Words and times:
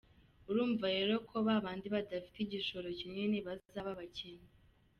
urumva 0.49 0.85
rero 0.95 1.13
ko 1.29 1.35
babandi 1.47 1.87
badafite 1.95 2.37
igishoro 2.41 2.87
kinini 2.99 3.37
bazaba 3.47 3.89
abakene. 3.95 4.47